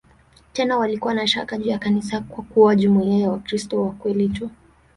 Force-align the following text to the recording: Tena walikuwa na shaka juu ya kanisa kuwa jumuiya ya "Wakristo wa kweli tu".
Tena 0.53 0.77
walikuwa 0.77 1.13
na 1.13 1.27
shaka 1.27 1.57
juu 1.57 1.69
ya 1.69 1.79
kanisa 1.79 2.21
kuwa 2.21 2.75
jumuiya 2.75 3.19
ya 3.19 3.31
"Wakristo 3.31 3.81
wa 3.83 3.91
kweli 3.91 4.29
tu". 4.29 4.49